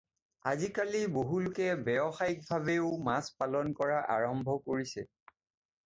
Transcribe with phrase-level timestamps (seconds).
[0.51, 5.11] আজিকালি বহুলোকে ব্যৱসায়িকভাৱেও মাছ পালন কৰা আৰম্ভ কৰিছে।